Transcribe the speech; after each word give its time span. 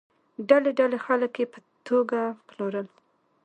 ډلې 0.47 0.71
ډلې 0.79 0.97
خلک 1.05 1.33
یې 1.41 1.45
په 1.53 1.59
توګه 1.87 2.19
پلورل. 2.47 2.87